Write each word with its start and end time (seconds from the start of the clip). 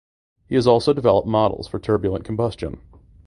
He 0.47 0.55
has 0.55 0.65
also 0.65 0.93
developed 0.93 1.27
models 1.27 1.67
for 1.67 1.77
turbulent 1.77 2.25
combustion. 2.25 2.81